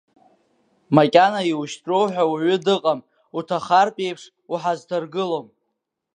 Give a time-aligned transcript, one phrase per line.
[0.95, 2.99] Макьана иушьҭроу ҳәа уаҩы дыҟаӡам,
[3.37, 5.47] уҭахартә еиԥш уҳазҭаргылом.